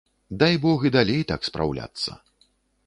[0.43, 2.21] Дай бог і далей так спраўляцца!